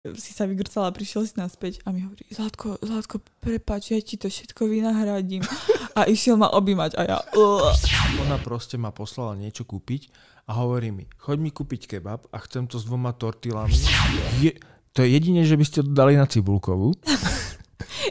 [0.00, 4.32] si sa vygrcala, prišiel si naspäť a mi hovorí, Zlatko, Zlatko, prepáč, ja ti to
[4.32, 5.44] všetko vynahradím.
[5.98, 7.18] A išiel ma objímať a ja...
[7.34, 7.66] Uh.
[8.22, 10.06] Ona proste ma poslala niečo kúpiť
[10.46, 13.74] a hovorí mi, choď mi kúpiť kebab a chcem to s dvoma tortilami.
[14.38, 14.54] Je,
[14.94, 16.94] to je jedine, že by ste to dali na cibulkovú.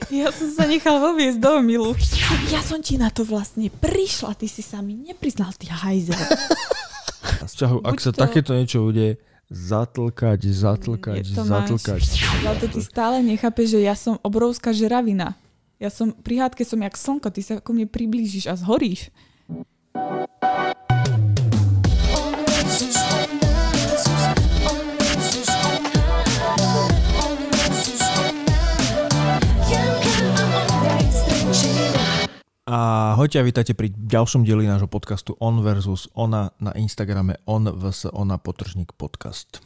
[0.10, 1.94] Ja som sa nechal voviesť do milu.
[2.54, 6.18] Ja som ti na to vlastne prišla, ty si sa mi nepriznal, ty hajzel.
[7.48, 12.02] Čahu, ak Buď sa to- takéto niečo udeje, zatlkať, zatlkať, Je to zatlkať.
[12.46, 15.34] Ale ty stále nechápeš, že ja som obrovská žeravina.
[15.82, 19.10] Ja som, pri hádke som jak slnko, ty sa ku mne priblížiš a zhoríš.
[32.70, 38.14] Ahojte a vítajte pri ďalšom dieli nášho podcastu On versus Ona na Instagrame On vs
[38.14, 39.58] Ona potržník podcast.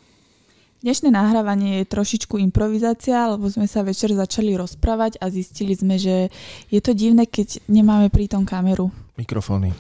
[0.80, 6.32] Dnešné nahrávanie je trošičku improvizácia, lebo sme sa večer začali rozprávať a zistili sme, že
[6.72, 8.88] je to divné, keď nemáme pritom kameru
[9.20, 9.76] Mikrofóny.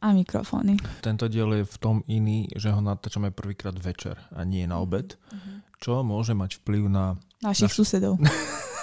[0.00, 0.80] a mikrofóny.
[1.04, 5.20] Tento diel je v tom iný, že ho natáčame prvýkrát večer a nie na obed,
[5.84, 8.16] čo môže mať vplyv na, Našich Naš- susedov.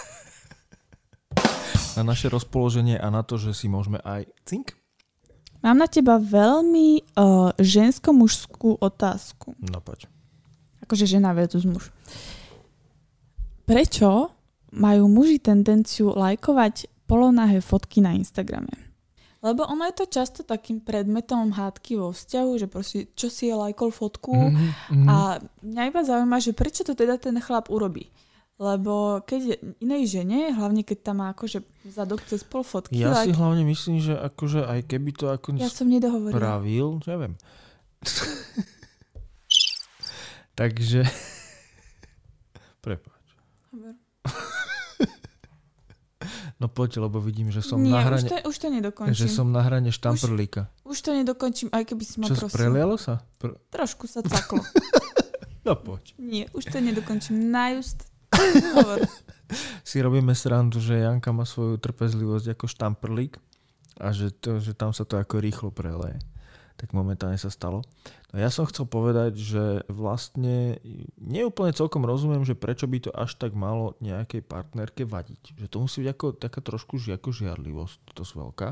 [1.97, 4.78] na naše rozpoloženie a na to, že si môžeme aj cink.
[5.61, 9.53] Mám na teba veľmi uh, žensko-mužskú otázku.
[9.61, 10.09] No poď.
[10.81, 11.94] Akože žena versus muž.
[13.69, 14.34] Prečo
[14.73, 18.73] majú muži tendenciu lajkovať polonahé fotky na Instagrame?
[19.42, 23.56] Lebo ono je to často takým predmetom hádky vo vzťahu, že proste, čo si je
[23.58, 25.08] lajkol fotku Mhm, mhm.
[25.09, 25.16] a
[25.66, 28.09] mňa iba zaujíma, že prečo to teda ten chlap urobí.
[28.61, 29.41] Lebo keď
[29.81, 33.97] inej žene, hlavne keď tam má akože zadok cez pol fotky, Ja si hlavne myslím,
[33.97, 36.37] že akože aj keby to ako ja som nedohovorila.
[36.37, 37.33] spravil, neviem.
[40.53, 41.01] Takže...
[42.85, 43.25] Prepáč.
[46.55, 49.17] No poď, lebo vidím, že som Nie, na už hrane, to, už to nedokončím.
[49.17, 50.69] že som na hrane štamprlíka.
[50.85, 52.53] Už to nedokončím, aj keby si ma Čo, prosil.
[52.53, 53.25] prelialo sa?
[53.41, 54.61] Pr- Trošku sa caklo.
[55.66, 56.13] no poď.
[56.16, 57.50] Nie, už to nedokončím.
[57.50, 58.05] Najust.
[59.84, 63.36] Si robíme srandu, že Janka má svoju trpezlivosť ako štamprlík
[64.00, 66.16] a že, to, že tam sa to ako rýchlo preleje.
[66.80, 67.84] Tak momentálne sa stalo.
[68.31, 70.80] No ja som chcel povedať, že vlastne
[71.19, 75.59] neúplne celkom rozumiem, že prečo by to až tak malo nejakej partnerke vadiť.
[75.59, 78.72] Že to musí byť ako, taká trošku ako žiarlivosť, to veľká.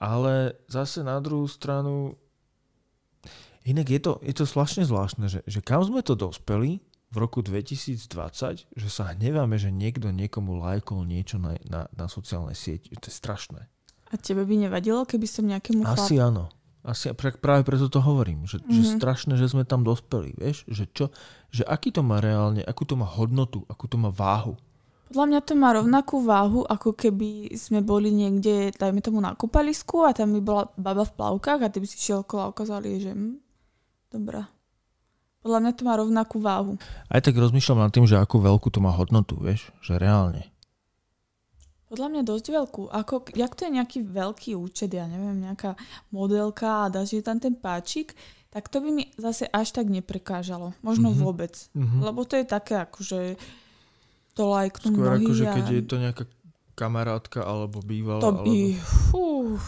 [0.00, 2.16] Ale zase na druhú stranu
[3.68, 7.42] inak je to, je to zvláštne zvláštne, že, že kam sme to dospeli v roku
[7.42, 12.94] 2020, že sa hneváme, že niekto niekomu lajkol niečo na, na, na sociálnej sieti.
[12.94, 13.66] To je strašné.
[14.10, 16.26] A tebe by nevadilo, keby som nejakému Asi chlapu...
[16.30, 16.44] áno.
[16.80, 18.72] Asi, práve preto to hovorím, že, mm-hmm.
[18.72, 18.96] že Mhm.
[18.96, 21.12] strašné, že sme tam dospeli, vieš, že čo,
[21.52, 24.56] že aký to má reálne, akú to má hodnotu, akú to má váhu.
[25.12, 30.06] Podľa mňa to má rovnakú váhu, ako keby sme boli niekde, dajme tomu na kúpalisku
[30.06, 32.80] a tam by bola baba v plavkách a ty by si šiel okolo a ukázal
[32.86, 33.36] jej, že hm,
[34.08, 34.46] dobrá.
[35.40, 36.76] Podľa mňa to má rovnakú váhu.
[37.08, 40.44] Aj tak rozmýšľam nad tým, že akú veľkú to má hodnotu, vieš, že reálne.
[41.88, 42.82] Podľa mňa dosť veľkú.
[42.92, 45.74] Ako, jak to je nejaký veľký účet, ja neviem, nejaká
[46.14, 48.14] modelka a dáš jej tam ten páčik,
[48.52, 50.76] tak to by mi zase až tak neprekážalo.
[50.84, 51.12] Možno Mhm.
[51.16, 51.24] mm-hmm.
[51.24, 51.54] vôbec.
[51.74, 51.98] Mhm.
[52.04, 53.40] Lebo to je také, akože
[54.36, 56.24] to lajknú Skôr mnohí ako, že a keď je to nejaká
[56.78, 58.22] kamarátka alebo bývalá.
[58.22, 58.54] to by...
[58.54, 58.86] Alebo...
[59.10, 59.62] Fúf,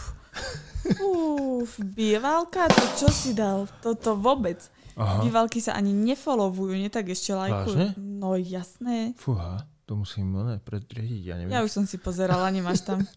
[0.95, 3.67] fúf, bývalka, to čo si dal?
[3.83, 4.63] Toto vôbec.
[4.93, 7.73] Aha, Bývalky sa ani nefollowujú, nie tak ešte lajkujú.
[7.73, 7.87] Vážne?
[7.97, 9.17] No jasné.
[9.17, 11.51] fúha, to musím ne, predriediť, ja neviem.
[11.51, 13.03] Ja už som si pozerala, nemáš tam.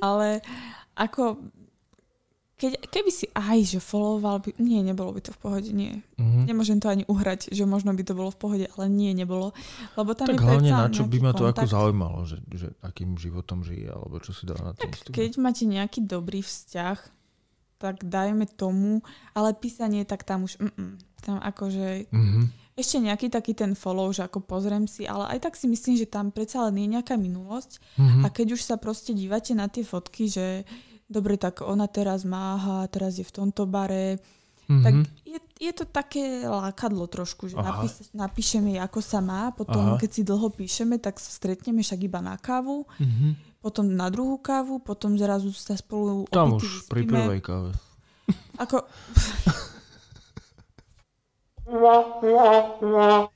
[0.00, 0.40] Ale
[0.96, 1.36] ako,
[2.60, 6.04] keď, keby si aj, že followoval by, nie, nebolo by to v pohode, nie.
[6.20, 6.44] Mhm.
[6.44, 9.56] Nemôžem to ani uhrať, že možno by to bolo v pohode, ale nie, nebolo.
[9.96, 13.16] Lebo tam Tak je hlavne na čo by ma to ako zaujímalo, že, že akým
[13.16, 17.19] životom žije, alebo čo si dá na Tak keď máte nejaký dobrý vzťah,
[17.80, 19.00] tak dajme tomu,
[19.32, 22.40] ale písanie, tak tam už, mm, tam akože Mhm.
[22.76, 26.04] ešte nejaký taký ten follow, že ako pozriem si, ale aj tak si myslím, že
[26.06, 28.20] tam predsa len je nejaká minulosť Mhm.
[28.20, 30.68] a keď už sa proste dívate na tie fotky, že
[31.06, 34.20] dobre, tak ona teraz máha, teraz je v tomto bare,
[34.70, 34.82] Mhm.
[34.82, 34.94] tak
[35.26, 39.98] je, je to také lákadlo trošku, že napíš, napíšeme, ako sa má, potom Aha.
[39.98, 43.49] keď si dlho píšeme, tak sa stretneme však iba na kávu, Mhm.
[43.60, 47.28] Potom na druhú kávu, potom zrazu sa spolu Tam už pri vyspíme.
[47.28, 47.70] prvej káve.
[48.56, 48.84] Ako,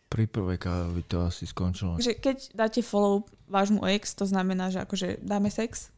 [0.06, 1.98] Pri prvej káve by to asi skončilo.
[1.98, 5.90] že keď dáte follow vášmu ex, to znamená, že akože dáme sex?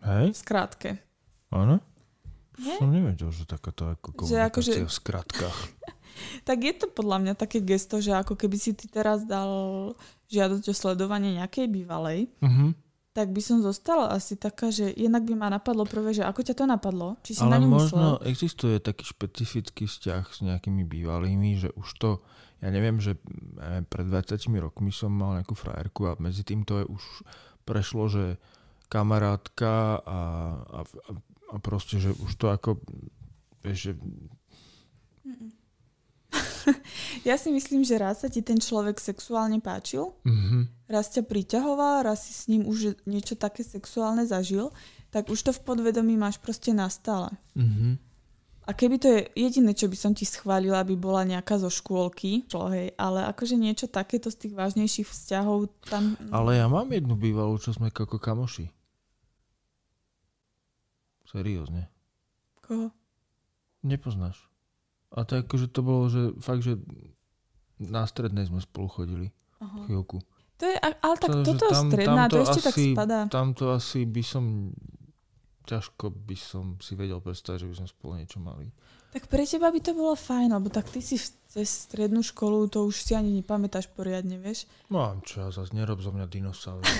[0.00, 0.30] Hej?
[0.30, 0.90] V skrátke.
[1.48, 1.80] Áno?
[2.78, 5.58] Som nevedel, že takáto ako Že komunikácia akože- v skratkách.
[6.42, 9.92] Tak je to podľa mňa také gesto, že ako keby si ty teraz dal
[10.26, 12.74] žiadosť o sledovanie nejakej bývalej, Mhm.
[13.12, 16.54] tak by som zostala asi taká, že jednak by ma napadlo prvé, že ako ťa
[16.54, 17.14] to napadlo?
[17.22, 17.86] Či si na Ale ňu možno
[18.18, 18.26] myslel?
[18.26, 22.10] existuje taký špecifický vzťah s nejakými bývalými, že už to,
[22.58, 23.14] ja neviem, že
[23.54, 27.02] neviem, pred 20 rokmi som mal nejakú frajerku a medzi tým to je už
[27.62, 28.24] prešlo, že
[28.88, 30.18] kamarátka a,
[30.60, 32.82] a, a, proste, že už to ako,
[33.62, 33.92] vieš, že
[37.28, 42.04] Ja si myslím, že raz sa ti ten človek sexuálne páčil, mhm, raz ťa priťahoval,
[42.04, 44.68] raz si s ním už niečo také sexuálne zažil,
[45.08, 47.32] tak už to v podvedomí máš proste nastále.
[47.56, 47.96] mhm.
[48.64, 52.48] A keby to je jediné, čo by som ti schválila, aby bola nejaká zo škôlky,
[52.48, 56.16] čo hej, ale akože niečo takéto z tých vážnejších vzťahov tam...
[56.32, 58.72] Ale ja mám jednu bývalú, čo sme ako kamoši.
[61.28, 61.92] Seriózne.
[62.64, 62.88] Koho?
[63.84, 64.53] Nepoznáš.
[65.14, 66.74] A to akože to bolo, že fakt, že
[67.78, 69.26] na strednej sme spolu chodili
[69.58, 69.86] Aha.
[69.86, 70.18] chvíľku.
[70.56, 73.20] To je, ale tak To, toto tam- stredná, tam to ešte tak asi- spadá.
[73.26, 74.44] Tam to asi by som
[75.64, 78.68] ťažko by som si vedel predstaviť, že by sme spolu niečo mali.
[79.16, 81.16] Tak pre teba by to bolo fajn, lebo tak ty si
[81.48, 84.66] cez strednú školu, to už si ani nepamätáš poriadne, vieš.
[84.90, 86.82] Mám čo, zase nerob zo mňa dinosaur.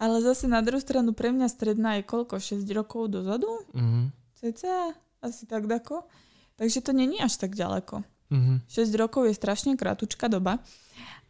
[0.00, 2.40] Ale zase na druhú stranu pre mňa stredná je koľko?
[2.40, 3.48] 6 rokov dozadu?
[3.76, 4.19] mhm.
[4.40, 4.96] Cca?
[5.20, 6.08] Asi tak dako?
[6.56, 8.00] Takže to není až tak ďaleko.
[8.30, 8.64] Mhm.
[8.64, 10.64] 6 rokov je strašne krátučká doba.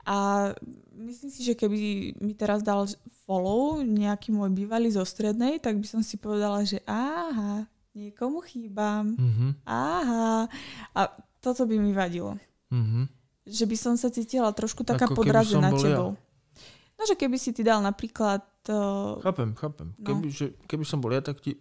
[0.06, 0.48] A
[0.96, 2.88] myslím si, že keby mi teraz dal
[3.28, 9.18] follow nejaký môj bývalý zo strednej, tak by som si povedala, že aha, niekomu chýbam.
[9.18, 9.66] Mhm.
[9.66, 10.48] Aha.
[10.94, 11.00] A
[11.42, 12.38] toto by mi vadilo.
[12.70, 13.10] Mhm.
[13.50, 15.84] Že by som sa cítila trošku taká Ako podrazená bol ja.
[15.84, 16.10] tebou.
[17.00, 18.44] No, že keby si ty dal napríklad...
[18.68, 19.88] Uh, Chápem, chápem.
[19.96, 20.04] No.
[20.04, 21.56] Keby, že, keby som bol ja, tak ti...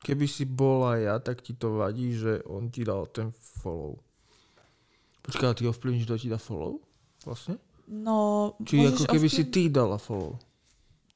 [0.00, 4.00] Keby si bola ja, tak ti to vadí, že on ti dal ten follow.
[5.20, 6.80] Počkaj, ty ovplyvníš, kto ti dá follow?
[7.22, 7.60] Vlastne?
[7.84, 10.40] no, Či ako keby si ovplyvniť- ty dala follow.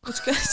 [0.03, 0.51] Počkať.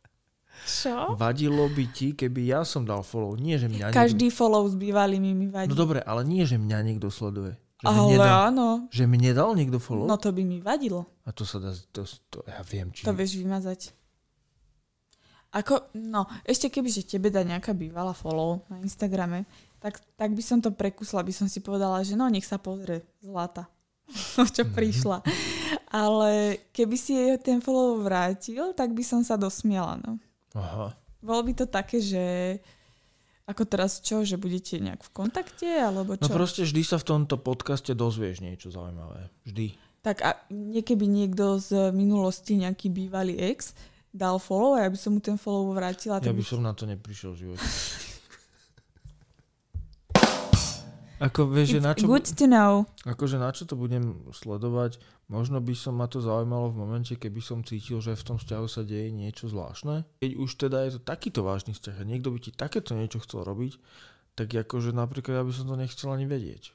[0.70, 1.18] Čo?
[1.18, 3.34] Vadilo by ti, keby ja som dal follow.
[3.34, 5.68] Nie, že mňa Každý follow s bývalými mi vadí.
[5.68, 5.74] niekto...
[5.74, 7.58] No dobre, ale nie, že mňa niekto sleduje.
[7.80, 8.68] Že, Ale nedal, áno.
[8.88, 10.04] že mi nedal niekto follow?
[10.04, 11.08] No to by mi vadilo.
[11.24, 11.72] A to sa dá...
[11.92, 13.02] To, to, ja viem, či...
[13.02, 13.92] To vieš vymazať.
[15.50, 19.42] Ako, no, ešte keby, že tebe dá nejaká bývalá follow na Instagrame,
[19.76, 23.02] tak, tak by som to prekusla, by som si povedala, že no, nech sa pozrie,
[23.18, 23.66] zlata,
[24.36, 24.70] o čo Mhm.
[24.70, 25.18] prišla.
[25.88, 26.30] Ale
[26.70, 30.22] keby si jej ten follow vrátil, tak by som sa dosmiala, no.
[30.52, 30.94] Aha.
[31.18, 32.24] Bolo by to také, že
[33.44, 36.30] ako teraz čo, že budete nejak v kontakte, alebo No čo?
[36.30, 39.26] proste vždy sa v tomto podcaste dozvieš niečo zaujímavé.
[39.42, 39.74] Vždy.
[40.00, 43.74] Tak a niekeby niekto z minulosti, nejaký bývalý ex,
[44.10, 46.18] dal follow a ja by som mu ten follow vrátila.
[46.18, 47.66] Ja tak by som na to neprišiel v živote.
[51.20, 52.88] Ako vieš, že na čo, good to know.
[53.04, 54.96] akože na čo to budem sledovať,
[55.28, 58.64] možno by som ma to zaujímalo v momente, keby som cítil, že v tom vzťahu
[58.64, 60.08] sa deje niečo zvláštne.
[60.24, 63.44] Keď už teda je to takýto vážny vzťah a niekto by ti takéto niečo chcel
[63.44, 63.76] robiť,
[64.32, 66.72] tak akože napríklad ja by som to nechcel ani vedieť.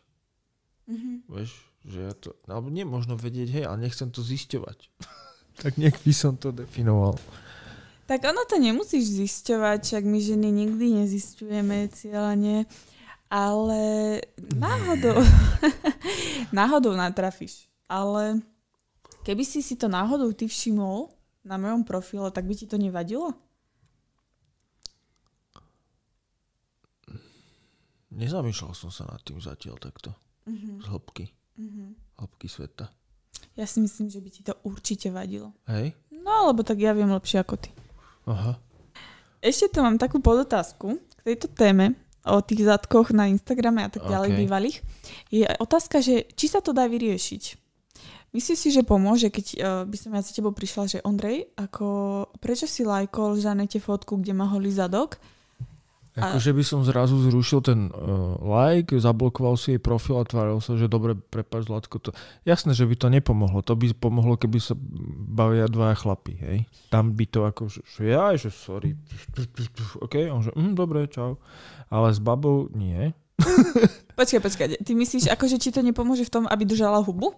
[0.93, 1.25] Mhm.
[1.25, 1.49] Vieš,
[1.81, 4.77] že ja to, alebo nie možno vedieť, hej, ale nechcem to zisťovať.
[5.59, 7.15] tak nech by som to definoval.
[8.05, 12.69] Tak ono to nemusíš zisťovať, však my ženy nikdy nezisťujeme cieľanie,
[13.33, 13.81] ale
[14.37, 15.25] náhodou,
[16.59, 17.65] náhodou natrafíš.
[17.89, 18.45] Ale
[19.25, 21.09] keby si si to náhodou ty všimol
[21.41, 23.33] na mojom profile, tak by ti to nevadilo?
[28.15, 30.13] Nezamýšľal som sa nad tým zatiaľ takto.
[30.45, 30.85] Mhm.
[30.85, 31.25] Z hĺbky.
[31.57, 31.83] Mhm.
[32.21, 32.87] Hĺbky sveta.
[33.55, 35.55] Ja si myslím, že by ti to určite vadilo.
[35.71, 35.95] Hej?
[36.11, 37.71] No, lebo tak ja viem lepšie ako ty.
[38.27, 38.59] Aha.
[39.39, 41.95] Ešte tu mám takú podotázku k tejto téme
[42.25, 44.37] o tých zadkoch na Instagrame a tak ďalej OK.
[44.41, 44.77] bývalých.
[45.29, 47.43] Je otázka, že či sa to dá vyriešiť.
[48.35, 49.57] Myslíš si, že pomôže, keď uh,
[49.87, 51.87] by som ja za tebou prišla, že Ondrej, ako,
[52.43, 55.15] prečo si lajkol Žanete fotku, kde má holý zadok?
[56.15, 60.79] Akože by som zrazu zrušil ten uh, like, zablokoval si jej profil a tváril sa,
[60.79, 62.15] že dobre, prepáč Zlatko, to...
[62.47, 63.59] Jasné, že by to nepomohlo.
[63.67, 64.79] To by pomohlo, keby sa
[65.27, 66.57] bavia dvaja chlapí, hej.
[66.87, 68.95] Tam by to ako, že, že ja, že sorry.
[69.99, 71.35] OK, on že, mm, dobre, čau.
[71.91, 73.11] Ale s babou nie.
[74.15, 77.35] Počkaj, počkaj, ty myslíš, akože či to nepomôže v tom, aby držala hubu?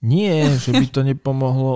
[0.00, 1.74] Nie, že by to nepomohlo,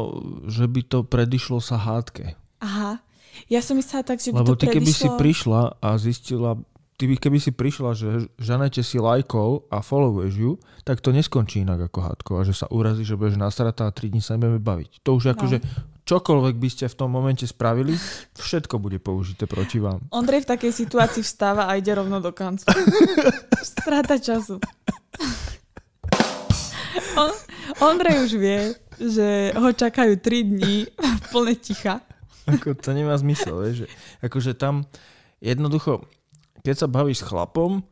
[0.49, 2.35] že by to predišlo sa hádke.
[2.65, 2.99] Aha.
[3.47, 5.19] Ja som myslela tak, že by Lebo to ty keby si predišlo...
[5.19, 6.51] prišla a zistila,
[6.97, 11.63] ty by, keby si prišla, že Žanete si lajkol a followuješ ju, tak to neskončí
[11.63, 14.59] inak ako hádko a že sa urazí, že budeš nasratá a 3 dní sa nebudeme
[14.59, 15.07] baviť.
[15.07, 15.33] To už No.
[15.39, 15.63] akože,
[16.03, 17.95] čokoľvek by ste v tom momente spravili,
[18.35, 20.03] všetko bude použité proti vám.
[20.11, 22.67] Ondrej v takej situácii vstáva a ide rovno do kancu.
[23.63, 24.59] Strata času.
[27.17, 27.31] On,
[27.81, 28.61] Ondrej už vie,
[28.99, 30.77] že ho čakajú 3 dní
[31.31, 32.03] plné ticha.
[32.47, 33.85] Ako, to nemá zmysel, vieš.
[33.85, 33.87] Že,
[34.23, 34.87] akože tam
[35.43, 36.07] jednoducho,
[36.63, 37.83] keď sa bavíš s chlapom,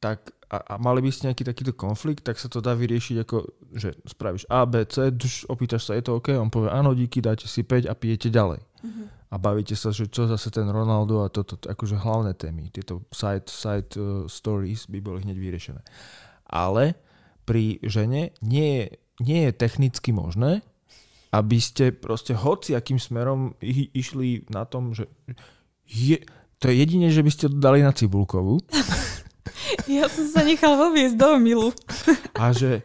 [0.00, 3.36] tak a, a mali by ste nejaký takýto konflikt, tak sa to dá vyriešiť ako,
[3.76, 6.32] že spravíš A, B, C, duš, opýtaš sa, je to OK?
[6.32, 8.64] On povie, áno, díky, dáte si 5 a pijete ďalej.
[8.64, 9.06] Uh-huh.
[9.28, 13.04] A bavíte sa, že čo zase ten Ronaldo a toto, to, akože hlavné témy, tieto
[13.12, 15.82] side, side uh, stories by boli hneď vyriešené.
[16.48, 16.96] Ale
[17.44, 18.84] pri žene nie je,
[19.20, 20.64] nie je technicky možné,
[21.32, 23.52] aby ste proste hoci akým smerom
[23.92, 25.08] išli na tom, že
[25.84, 26.20] je,
[26.60, 28.60] to je jedine, že by ste to dali na cibulkovú.
[29.90, 31.70] Ja som sa nechal voviesť do milu.
[32.36, 32.84] A že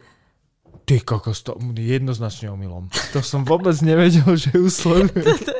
[0.84, 2.92] ty kokos, to jednoznačne omylom.
[3.16, 5.38] To som vôbec nevedel, že ju sledujem.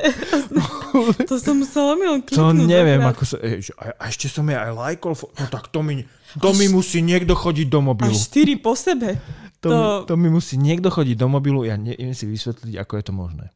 [0.94, 3.42] To, to som musela omylom To neviem, ako sa...
[3.82, 5.18] A, a ešte som jej aj lajkol.
[5.18, 6.06] No tak to mi,
[6.40, 8.14] to mi musí niekto chodiť do mobilu.
[8.14, 9.18] Až štyri po sebe.
[9.64, 9.74] To, to...
[9.74, 13.12] Mi, to mi musí niekto chodiť do mobilu, ja neviem si vysvetliť, ako je to
[13.14, 13.46] možné.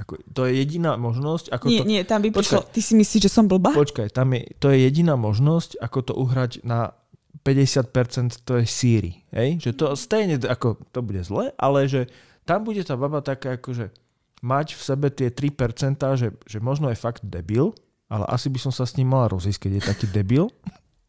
[0.00, 1.84] Ako, to je jediná možnosť, ako nie, to...
[1.84, 3.76] Nie, tam by prišlo, ty si myslíš, že som blbá?
[3.76, 6.96] Počkaj, tam je, to je jediná možnosť, ako to uhrať na
[7.44, 9.12] 50% to je síry.
[9.32, 9.60] Hej?
[9.60, 12.08] Že to stejne, ako to bude zle, ale že
[12.48, 13.92] tam bude tá baba taká, akože
[14.40, 17.76] mať v sebe tie 3%, že, že možno je fakt debil,
[18.08, 20.48] ale asi by som sa s ním mala rozísť, keď je taký debil.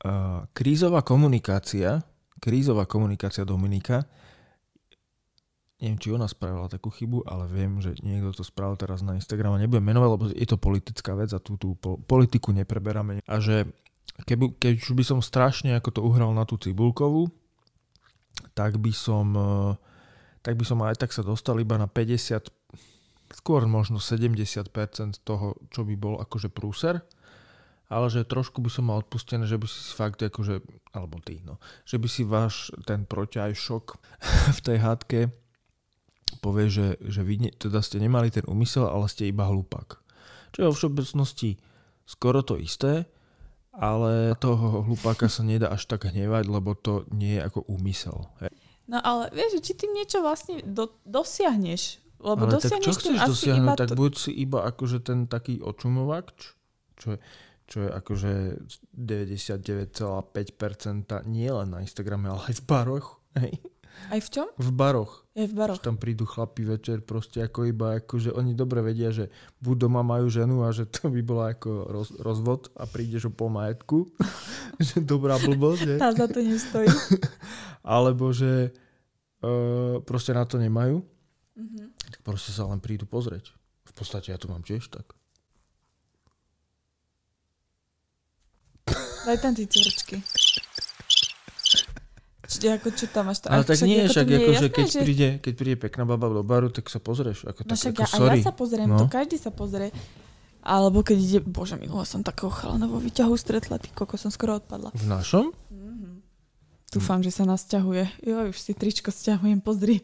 [0.01, 2.01] Uh, krízová komunikácia,
[2.41, 4.05] krízová komunikácia Dominika
[5.81, 9.57] neviem, či ona spravila takú chybu, ale viem, že niekto to spravil teraz na Instagram
[9.57, 11.73] a nebudem menovať, lebo je to politická vec a tú, tú
[12.05, 13.25] politiku nepreberáme.
[13.25, 13.65] A že
[14.29, 17.33] keby, keď už by som strašne ako to uhral na tú cibulkovú,
[18.53, 19.73] tak by som eh,
[20.45, 22.49] tak by som aj tak sa dostal iba na 50,
[23.41, 24.69] skôr možno 70%
[25.25, 27.01] toho, čo by bol akože prúser
[27.91, 30.63] ale že trošku by som mal odpustené, že by si fakt akože,
[30.95, 33.99] alebo ty, no, že by si váš ten protiaj šok
[34.57, 35.19] v tej hádke
[36.39, 39.99] povie, že, že vy ne, teda ste nemali ten úmysel, ale ste iba hlupák.
[40.55, 41.59] Čo je vo všeobecnosti
[42.07, 43.07] skoro to isté,
[43.71, 48.27] ale toho hlupáka sa nedá až tak hnevať, lebo to nie je ako úmysel.
[48.43, 48.51] Hej.
[48.91, 52.03] No ale vieš, či ty niečo vlastne do, dosiahneš.
[52.19, 53.63] Lebo ale dosiahneš tak čo chceš dosiahnuť?
[53.63, 53.81] Iba to...
[53.87, 56.51] Tak buď si iba akože ten taký očumovač,
[56.99, 57.17] čo je,
[57.71, 58.59] čo je akože
[58.91, 63.23] 99,5% nie len na Instagrame, ale aj v baroch.
[63.39, 63.63] Hej.
[64.11, 64.51] Aj v čom?
[64.59, 65.23] V baroch.
[65.31, 65.79] Je v baroch.
[65.79, 69.31] Že tam prídu chlapi večer proste ako iba, ako že oni dobre vedia, že
[69.63, 73.31] buď doma majú ženu a že to by bola ako roz, rozvod a prídeš o
[73.31, 74.03] pol majetku.
[74.91, 75.95] že dobrá blbosť.
[75.95, 76.91] Tá za to nestojí.
[77.87, 78.75] Alebo že
[79.47, 80.99] uh, proste na to nemajú.
[81.55, 81.87] Mm-hmm.
[82.11, 83.55] Tak proste sa len prídu pozrieť.
[83.87, 85.20] V podstate ja to mám tiež tak.
[89.21, 90.17] Daj tam tie cvrčky.
[92.51, 93.39] Čiže ako čo tam máš?
[93.47, 94.99] Ale tak nie, však ako, že keď, že...
[94.99, 97.47] Príde, keď príde pekná baba do baru, tak sa pozrieš.
[97.47, 98.27] Ako, no tak, však ako, ja, sorry.
[98.27, 98.99] A ja sa pozriem, no.
[98.99, 99.95] to každý sa pozrie.
[100.61, 104.59] Alebo keď ide, bože minula som takého chalana vo výťahu stretla, ty koko som skoro
[104.59, 104.93] odpadla.
[104.93, 105.55] V našom?
[105.73, 106.13] Mm-hmm.
[106.91, 108.03] Dúfam, že sa nás ťahuje.
[108.27, 110.03] Jo, už si tričko sťahujem, pozri.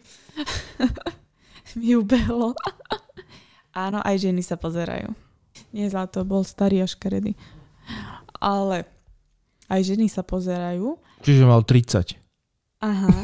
[1.77, 2.55] Mi ubehlo.
[3.85, 5.13] Áno, aj ženy sa pozerajú.
[5.75, 7.35] Nie zlato, bol starý a škaredy.
[8.39, 8.87] Ale
[9.67, 10.99] aj ženy sa pozerajú.
[11.23, 12.15] Čiže mal 30.
[12.83, 13.15] Aha,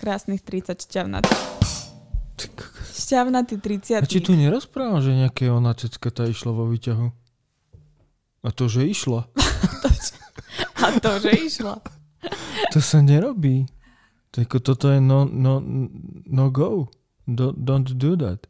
[0.00, 1.34] krásnych 30 šťavnatý.
[2.98, 4.04] Šťavnatý 30.
[4.04, 7.06] A či tu nerozprávam, že nejaké ona tá išla vo výťahu?
[8.44, 9.26] A to, že išla.
[10.84, 11.82] a to, že išla.
[12.74, 13.66] to sa nerobí.
[14.30, 15.62] Tako, toto je no, no,
[16.28, 16.92] no go.
[17.28, 18.48] Do, don't do that.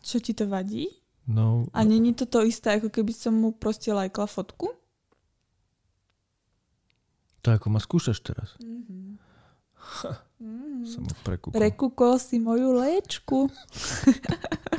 [0.00, 0.88] Čo ti to vadí?
[1.28, 1.68] No.
[1.76, 4.79] A není to to isté, ako keby som mu proste lajkla fotku?
[7.40, 8.52] To ako ma skúšaš teraz.
[8.60, 9.16] Mm-hmm.
[10.40, 10.84] Mm.
[10.88, 11.56] Som prekúkol.
[11.56, 13.48] Prekúkol si moju lečku.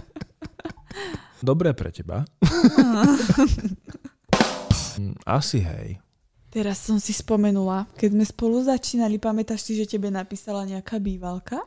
[1.41, 2.25] Dobré pre teba.
[5.25, 5.97] Asi hej.
[6.51, 11.63] Teraz som si spomenula, keď sme spolu začínali, pamätáš si, že tebe napísala nejaká bývalka?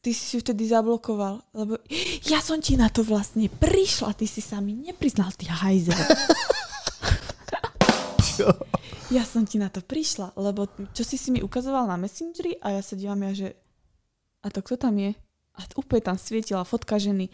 [0.00, 1.76] Ty si ju vtedy zablokoval, lebo
[2.32, 5.92] ja som ti na to vlastne prišla, ty si sa mi nepriznal, ty hajzel.
[8.40, 8.56] Čo?
[9.10, 12.78] Ja som ti na to prišla, lebo čo si si mi ukazoval na Messengeri a
[12.78, 13.48] ja sa dívam ja, že
[14.40, 15.12] a to kto tam je?
[15.58, 17.28] A úplne tam svietila fotka ženy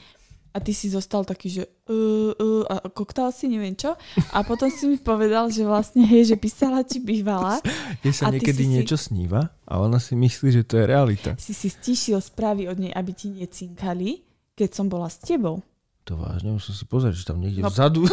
[0.57, 3.93] a ty si zostal taký, že uh, uh, a koktal si, neviem čo.
[4.33, 7.61] A potom si mi povedal, že vlastne, hej, že písala ti bývala.
[8.01, 9.13] Je sa niekedy si niečo si...
[9.13, 11.37] sníva a ona si myslí, že to je realita.
[11.37, 14.25] Si si stišil správy od nej, aby ti necinkali,
[14.57, 15.61] keď som bola s tebou.
[16.09, 17.69] To vážne, musím si pozrieť, že tam niekde No.
[17.69, 18.09] vzadu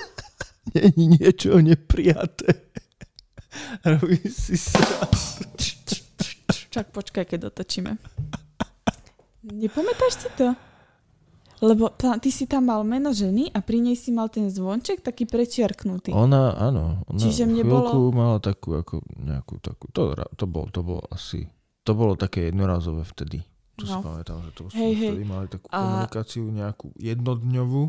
[0.74, 2.56] není niečo neprijaté.
[3.92, 4.56] Robí si.
[6.70, 7.92] Čak počkaj, keď dotočíme.
[9.46, 10.52] Nepamätáš si to?
[11.64, 15.00] Lebo tá, ty si tam mal meno ženy a pri nej si mal ten zvonček
[15.00, 16.12] taký prečiarknutý.
[16.12, 20.84] Ona, áno, ona Čiže mne chvíľku mala takú, ako nejakú takú, to, to, bol, to
[20.84, 21.48] bolo asi,
[21.80, 23.40] to bolo také jednorázové vtedy.
[23.80, 24.04] To si No.
[24.04, 25.08] pamätám, že to sme Hej, hej.
[25.16, 27.82] vtedy mali takú A- komunikáciu nejakú jednodňovú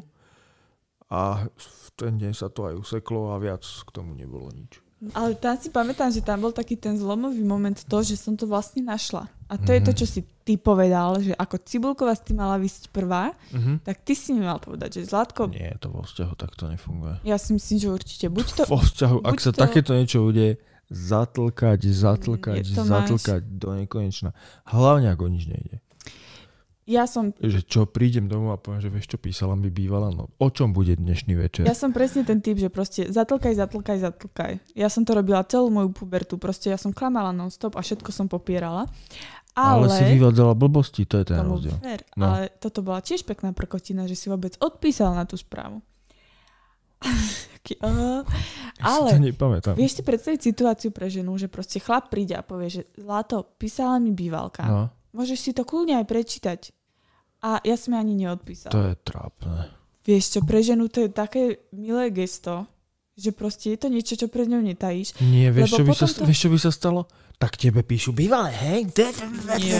[1.12, 1.20] a
[1.52, 4.80] v ten deň sa to aj useklo a viac k tomu nebolo nič.
[5.14, 8.44] Ale tam si pamätám, že tam bol taký ten zlomový moment to, že som to
[8.44, 9.30] vlastne našla.
[9.46, 9.96] A to je to, Mhm.
[9.96, 13.80] čo si ty povedal, že ako Cibulková si mala vysť prvá, Mhm.
[13.82, 17.22] tak ty si mi mal povedať, že Zlatko, Nie, to vo vzťahu takto nefunguje.
[17.22, 18.62] ja si myslím, že určite buď to...
[18.66, 20.58] Vo vzťahu, ak sa to- takéto niečo udeje,
[20.90, 22.90] zatlkať, zatlkať, to máš.
[22.90, 24.34] zatlkať do nekonečna.
[24.66, 25.78] Hlavne, ako nič nejde.
[26.88, 30.32] Ja som, Že čo, prídem domov a poviem, že vieš čo, písala mi bývala, no
[30.32, 31.64] o čom bude dnešný večer?
[31.64, 34.52] ja som presne ten typ, že proste zatlkaj, zatlkaj, zatlkaj.
[34.72, 38.26] Ja som to robila celú moju pubertu, proste ja som klamala non-stop a všetko som
[38.26, 38.88] popierala.
[39.52, 41.76] Ale, Ale, si vyvádzala blbosti, to je ten rozdiel.
[41.82, 42.30] ver, No.
[42.30, 45.84] ale toto bola tiež pekná prkotina, že si vôbec odpísal na tú správu.
[47.84, 48.24] Uh,
[48.80, 49.76] Ja si to ale nepamätám.
[49.76, 54.00] vieš si predstaviť situáciu pre ženu, že proste chlap príde a povie, že Zlato, písala
[54.00, 54.64] mi bývalka.
[54.64, 56.60] No, Môžeš si to kľudne aj prečítať.
[57.40, 58.74] A ja som jej ani neodpísala.
[58.74, 59.70] to je trápne.
[60.02, 62.66] Vieš čo, pre ženu to je také milé gesto,
[63.14, 65.18] že proste je to niečo, čo pred ňou netajíš.
[65.20, 67.06] Nie, vieš, čo by, sa, to- vieš, čo by sa stalo?
[67.38, 68.80] Tak tebe píšu bývalé, hej?
[69.58, 69.78] Nie.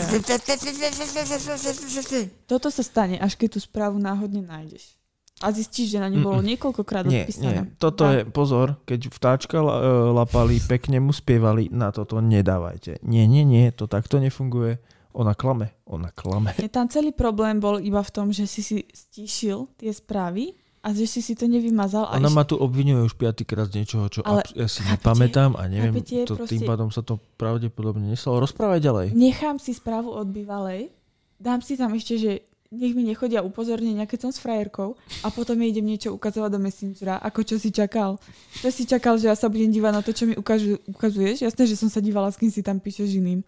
[2.46, 4.94] Toto sa stane, až keď tú správu náhodne nájdeš.
[5.38, 7.46] A zistíš, že na ňu bolo niekoľkokrát Nie, odpísané.
[7.46, 7.78] nie.
[7.78, 9.70] Toto A- je, pozor, keď vtáčka e,
[10.12, 12.98] lapali, pekne mu spievali, na toto nedávajte.
[13.06, 14.82] Nie, nie, nie, to takto nefunguje.
[15.10, 16.52] Ona klame, ona klame.
[16.54, 20.90] Nie, Tam celý problém bol iba v tom, že si si stíšil tie správy a
[20.90, 22.06] že si si to nevymazal.
[22.06, 24.78] A Ona iš- ma tu obvinuje už piatýkrát z niečoho, čo Ale abs- ja si
[24.78, 24.94] chápete?
[24.94, 26.16] nepamätám a neviem, Chápete?
[26.24, 28.38] to, Proste- tým pádom sa to pravdepodobne nestalo.
[28.38, 29.06] Rozprávaj ďalej.
[29.10, 30.92] Nechám si správu od bývalej,
[31.34, 32.32] dám si tam ešte, že
[32.68, 36.60] nech mi nechodia upozornenia, keď som s frajerkou a potom jej idem niečo ukazovať do
[36.60, 38.20] Messengera, ako čo si čakal.
[38.54, 41.42] Čo si čakal, že ja sa budem dívať na to, čo mi ukážu, ukazuješ?
[41.42, 43.40] Jasné, že som sa dívala, s kým si tam píšeš iným.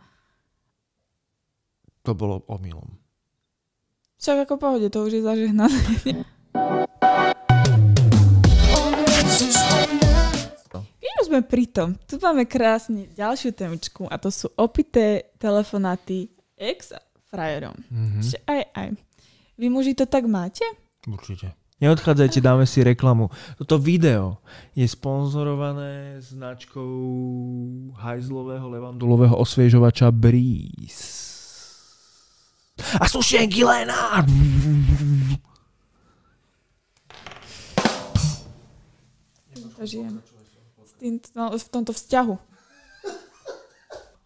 [2.03, 2.97] To bolo omylom.
[4.21, 5.81] Však ako pohode, to už je zažehnané.
[11.01, 16.29] Keď už sme pri tom, tu máme krásne ďalšiu témičku a to sú opité telefonáty
[16.57, 16.93] ex
[17.29, 17.77] frajerom.
[17.89, 18.21] Mhm.
[18.25, 18.89] Že aj, aj.
[19.61, 20.65] Vy muži to tak máte?
[21.05, 21.53] Určite.
[21.81, 23.33] Neodchádzajte, dáme si reklamu.
[23.57, 24.45] Toto video
[24.77, 26.93] je sponzorované značkou
[27.97, 31.30] hajzlového levandulového osviežovača Breeze.
[33.01, 34.25] A sušienky Lena!
[39.81, 40.21] Žijem.
[41.33, 42.35] No, v tomto vzťahu.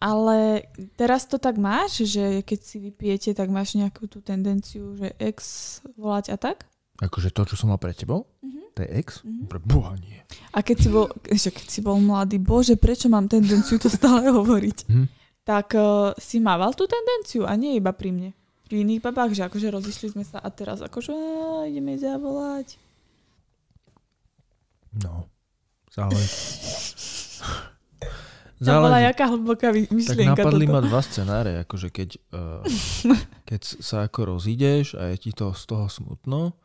[0.03, 0.67] Ale
[0.99, 5.79] teraz to tak máš, že keď si vypijete, tak máš nejakú tú tendenciu, že ex
[5.95, 6.67] volať a tak?
[6.99, 8.27] Akože to, čo som mal pre tebou?
[8.43, 8.61] Mhm.
[8.75, 9.07] To je ex?
[9.23, 9.47] Mhm.
[9.47, 10.19] Pre boha nie.
[10.51, 14.27] A keď si bol, že keď si bol mladý, bože, prečo mám tendenciu to stále
[14.37, 14.77] hovoriť?
[14.91, 15.05] Mhm.
[15.47, 18.29] Tak uh, si mával tú tendenciu a nie iba pri mne.
[18.65, 22.81] Pri iných babách, že akože rozišli sme sa a teraz akože á, ideme zavolať.
[25.03, 25.29] No.
[25.91, 26.27] Záleží.
[28.55, 30.73] To bola jaká hlboká vy- Tak myšlienka napadli toto.
[30.73, 32.63] ma dva scenáre, akože keď, uh,
[33.51, 36.55] keď sa ako rozídeš a je ti to z toho smutno,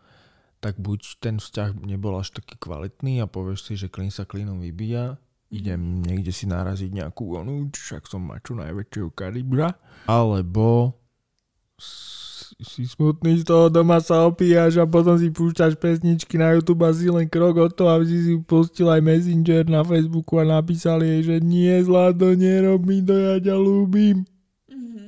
[0.62, 4.62] tak buď ten vzťah nebol až taký kvalitný a povieš si, že klin sa klinom
[4.62, 5.18] vybíja,
[5.50, 9.74] idem niekde si naraziť nejakú onu, však som mačo najväčšieho kalibra,
[10.06, 10.94] alebo
[12.60, 16.92] si smutný z toho doma sa opíjaš a potom si púšťaš pesničky na YouTube a
[16.92, 21.00] si len krok od toho, aby si si pustil aj Messenger na Facebooku a napísal
[21.00, 24.28] jej, že nie, Zlato, nerob mi to, ja ťa ľúbim.
[24.68, 25.04] Mhm.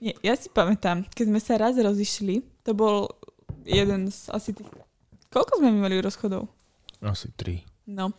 [0.00, 3.10] Nie, ja si pamätám, keď sme sa raz rozišli, to bol
[3.68, 4.66] jeden z asi tých...
[5.28, 6.48] Koľko sme my mali rozchodov?
[7.02, 7.64] Asi tri.
[7.88, 8.14] No.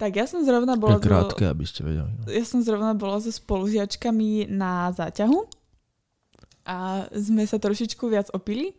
[0.00, 0.96] Tak ja som zrovna To bola...
[0.96, 2.08] krátke, aby ste vedeli.
[2.08, 2.24] no.
[2.26, 5.59] ja som zrovna bola so spolužiačkami na záťahu
[6.70, 8.78] a sme sa trošičku viac opili.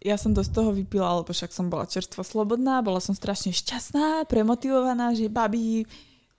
[0.00, 4.24] Ja som dosť toho vypila, lebo však som bola čerstvo slobodná, bola som strašne šťastná,
[4.24, 5.84] premotivovaná, že babi,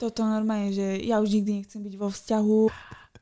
[0.02, 2.62] toto normálne, že ja už nikdy nechcem byť vo vzťahu.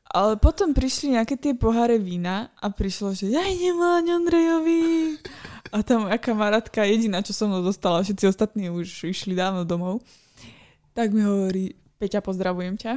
[0.08, 4.80] Ale potom prišli nejaké tie poháre vína a prišlo, že ja idem mať Ondrejovi.
[5.68, 10.00] A tá moja kamarátka, jediná, čo som mnou dostala, všetci ostatní už išli dávno domov,
[10.96, 12.94] tak mi hovorí, Peťa, pozdravujem ťa.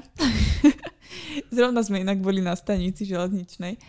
[1.57, 3.81] Zrovna sme inak boli na stanici železničnej.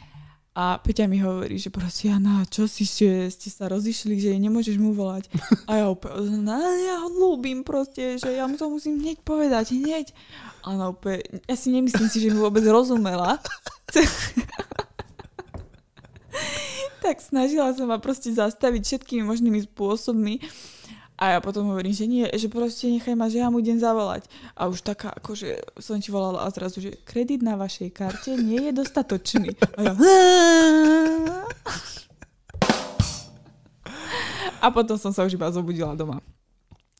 [0.52, 4.76] A Peťa mi hovorí, že proste Jana, čo si ste, ste sa rozišli, že nemôžeš
[4.76, 5.32] mu volať.
[5.68, 9.72] A ja úplne, no, ja ho ľúbim proste, že ja mu to musím hneď povedať,
[9.72, 10.12] hneď.
[10.60, 13.40] A ona úplne, ja si nemyslím si, že mi vôbec rozumela.
[17.02, 20.38] tak snažila sa ma proste zastaviť všetkými možnými spôsobmi.
[21.22, 24.26] A ja potom hovorím, že nie, že proste nechaj ma, že ja mu idem zavolať.
[24.58, 28.58] A už taká, akože som ti volala a zrazu, že kredit na vašej karte nie
[28.66, 29.54] je dostatočný.
[29.78, 29.92] A ja...
[34.58, 36.18] A potom som sa už iba zobudila doma.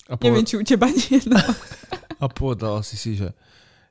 [0.06, 0.30] A poved...
[0.30, 1.18] Neviem, či u teba nie.
[1.26, 1.42] No.
[2.22, 3.34] A povedala si si, že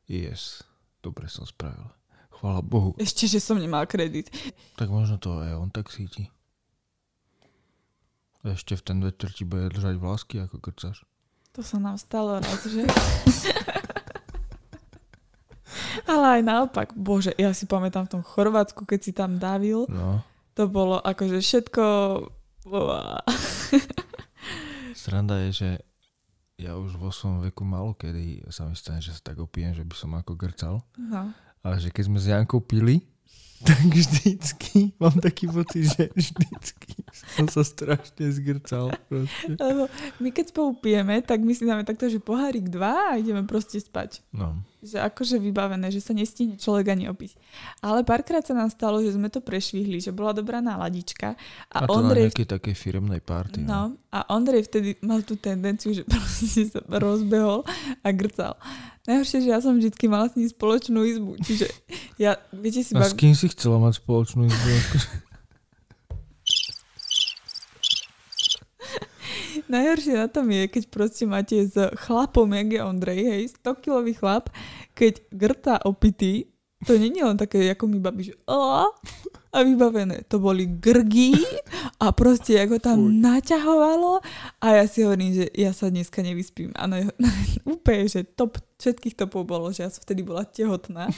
[0.08, 0.64] yes,
[1.04, 1.92] dobre som spravila.
[2.40, 2.96] Chvála Bohu.
[2.96, 4.32] Ešte, že som nemal kredit.
[4.80, 6.32] Tak možno to aj on tak cíti.
[8.42, 11.06] Ešte v ten večer ti bude držať vlásky, ako krcaš.
[11.54, 12.88] To sa nám stalo raz, že?
[16.12, 20.24] Ale aj naopak, bože, ja si pamätám v tom Chorvátsku, keď si tam davil, no.
[20.58, 21.84] to bolo akože všetko...
[25.02, 25.70] Sranda je, že
[26.62, 29.82] ja už vo svojom veku malo kedy sa mi stane, že sa tak opijem, že
[29.82, 30.86] by som ako grcal.
[30.94, 31.34] No.
[31.62, 33.02] Ale že keď sme s Jankou pili,
[33.68, 37.06] tak vždycky mám taký pocit, že vždycky
[37.38, 38.90] som sa strašne zgrcal.
[39.06, 39.54] Proste.
[39.60, 39.86] Lebo
[40.18, 43.78] my keď spolu pijeme, tak my si dáme takto, že pohárik dva a ideme proste
[43.78, 44.26] spať.
[44.34, 44.58] No.
[44.82, 47.38] Že akože vybavené, že sa nestihne človek ani opiť.
[47.86, 51.38] Ale párkrát sa nám stalo, že sme to prešvihli, že bola dobrá náladička.
[51.70, 52.26] A, a to Ondrej...
[52.26, 53.62] na nejakej takej firmnej party.
[53.62, 53.70] No.
[53.70, 53.84] no.
[54.10, 57.62] A Ondrej vtedy mal tú tendenciu, že proste sa rozbehol
[58.02, 58.58] a grcal.
[59.06, 61.38] Najhoršie, že ja som vždy mala s ním spoločnú izbu.
[61.42, 61.70] Čiže
[62.22, 62.94] ja, viete si...
[62.98, 63.10] A bav...
[63.10, 64.70] s kým si chcela mať spoločnú izbu?
[69.72, 71.76] Najhoršie na tom je, keď proste máte s
[72.08, 74.50] chlapom, jak je Ondrej, hej, 100-kilový chlap,
[74.94, 78.36] keď grtá opitý, to není len také, ako mi babi, že
[79.52, 80.24] a vybavené.
[80.32, 81.36] To boli grgy
[82.00, 83.20] a proste ako tam Fuj.
[83.20, 84.24] naťahovalo
[84.64, 86.72] a ja si hovorím, že ja sa dneska nevyspím.
[86.74, 86.98] Áno,
[87.76, 91.12] úplne, že top všetkých topov bolo, že ja som vtedy bola tehotná.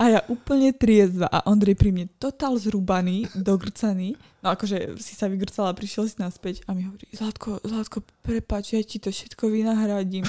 [0.00, 4.16] A ja úplne triezva a Ondrej pri mne totál zrúbaný, dogrcaný.
[4.40, 8.80] No akože si sa vygrcala, prišiel si naspäť a mi hovorí, Zlatko, Zlatko, prepáč, ja
[8.80, 10.24] ti to všetko vynahradím.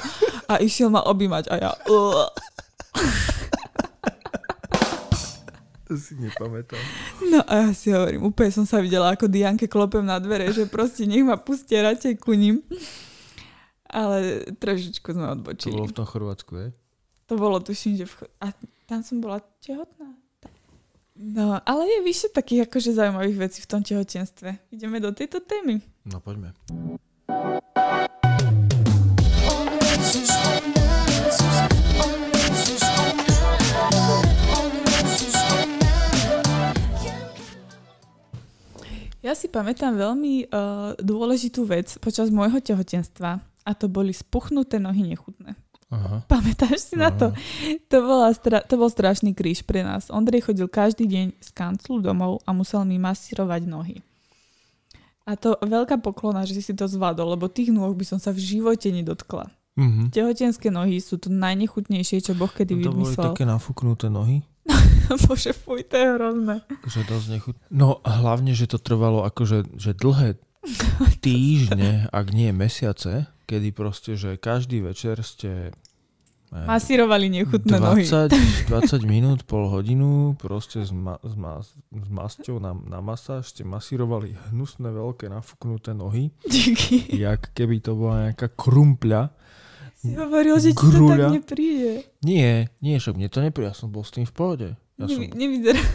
[0.51, 1.71] A išiel ma objímať a ja...
[5.87, 6.83] To si nepamätám.
[7.31, 10.67] No a ja si hovorím, úplne som sa videla, ako Dianke klopem na dvere, že
[10.67, 12.59] proste nech ma pustia radšej ku ním.
[13.87, 15.75] Ale trošičku sme odbočili.
[15.75, 16.67] To bolo v tom Chorvátsku, je?
[17.31, 18.27] To bolo, tuším, že v...
[18.43, 18.51] A
[18.91, 20.19] tam som bola tehotná.
[21.15, 24.67] No, ale je vyše takých akože zaujímavých vecí v tom tehotenstve.
[24.67, 25.79] Ideme do tejto témy.
[26.03, 26.51] No, poďme.
[39.23, 45.15] Ja si pamätám veľmi uh, dôležitú vec počas môjho tehotenstva a to boli spuchnuté nohy
[45.15, 45.60] nechutné.
[45.91, 46.23] Aha.
[46.23, 47.07] Pamätáš si Aha.
[47.07, 47.27] na to?
[47.91, 50.07] To, bola stra- to bol strašný kríž pre nás.
[50.07, 53.99] Ondrej chodil každý deň z kanclu domov a musel mi masírovať nohy.
[55.27, 58.41] A to veľká poklona, že si to zvládol, lebo tých nôh by som sa v
[58.41, 59.51] živote nedotkla.
[59.77, 60.11] Mm-hmm.
[60.11, 63.15] Tehotenské nohy sú to najnechutnejšie, čo Boh kedy no to vymyslel.
[63.15, 64.43] To boli také nafúknuté nohy?
[65.27, 66.55] Bože, fuj, to je hrozné.
[66.67, 67.55] Akože dosť nechut...
[67.71, 70.39] No hlavne, že to trvalo akože že dlhé
[71.25, 75.75] týždne, ak nie mesiace, kedy proste, že každý večer ste
[76.51, 78.03] Masírovali nechutné 20, nohy.
[78.67, 83.63] 20 minút, pol hodinu, proste s, ma, s, ma, s masťou na, na masáž ste
[83.63, 86.35] masírovali hnusné, veľké, nafúknuté nohy.
[86.43, 87.07] Díky.
[87.15, 89.31] Jak keby to bola nejaká krumpľa.
[89.95, 92.03] Si hovoril, že ti to tak nepríde.
[92.19, 94.67] Nie, nie, však mne to nepríde, ja som bol s tým v pohode.
[94.99, 95.39] Ja Nevy, som...
[95.39, 95.87] Nevyzeral.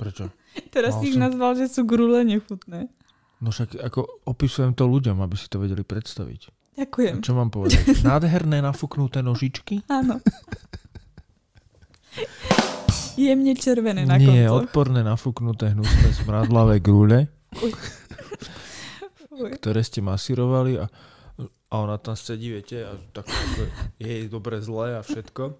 [0.00, 0.24] Prečo?
[0.72, 1.28] Teraz Mal si ich som...
[1.28, 2.88] nazval, že sú grule nechutné.
[3.44, 6.59] No však ako opisujem to ľuďom, aby si to vedeli predstaviť.
[6.80, 7.14] Ďakujem.
[7.20, 7.84] Čo mám povedať?
[8.08, 9.84] Nádherné nafúknuté nožičky?
[9.92, 10.24] Áno.
[13.20, 14.64] Jemne červené na Nie, koncoch.
[14.64, 17.28] odporné nafúknuté hnusné smradlavé grúle,
[19.60, 20.88] ktoré ste masírovali a
[21.70, 23.62] a ona tam sedí, viete, a tak ako
[24.02, 25.54] je jej dobre zlé a všetko.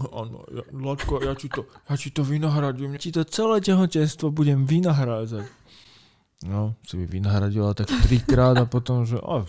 [0.00, 2.96] Áno, ja, Lačko, ja ti to, ja ti to vynahradím.
[2.96, 5.44] Ti to celé tehotenstvo budem vynahrádzať.
[6.48, 9.44] No, si by vynahradila tak trikrát a potom, že oh,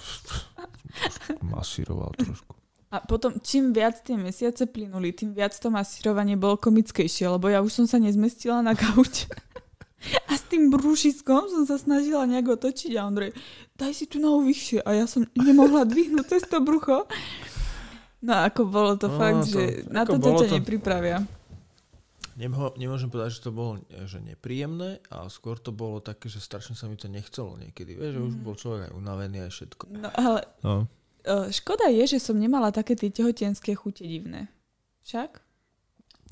[1.53, 2.55] masíroval trošku.
[2.93, 7.59] A potom, čím viac tie mesiace plynuli, tým viac to masírovanie bolo komickejšie, lebo ja
[7.59, 9.27] už som sa nezmestila na gauč.
[10.29, 13.33] A s tým brúšiskom som sa snažila nejak otočiť a Ondrej,
[13.73, 14.85] daj si tu nohu vyššie.
[14.85, 17.09] A ja som nemohla dvihnúť cez to brucho.
[18.21, 20.55] No ako bolo to no, fakt, to, že na to ťa to...
[20.61, 21.25] nepripravia.
[22.35, 26.75] Nemho, nemôžem povedať, že to bolo že nepríjemné, ale skôr to bolo také, že strašne
[26.75, 27.95] sa mi to nechcelo niekedy.
[27.95, 29.83] Vieš, že už bol človek aj unavený aj všetko.
[29.95, 30.83] No ale No.
[31.23, 34.51] uh, škoda je, že som nemala také tie tehotenské chute divné.
[35.07, 35.39] Však?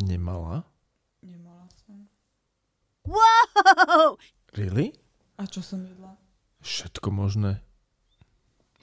[0.04, 0.68] Nemala?
[1.24, 2.04] Nemala som.
[3.08, 4.20] Whoa!
[4.52, 4.92] Really?
[5.40, 6.20] A čo som jedla?
[6.60, 7.64] Všetko možné.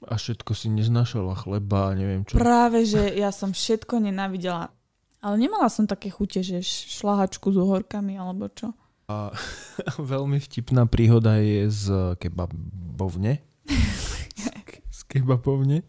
[0.09, 2.33] A všetko si neznašala, chleba a neviem čo.
[2.33, 4.73] Práve, že ja som všetko nenávidela.
[5.21, 8.73] Ale nemala som také chute, že šlahačku s uhorkami alebo čo.
[9.05, 9.29] A
[10.13, 13.45] veľmi vtipná príhoda je z kebabovne.
[14.97, 15.85] z kebabovne.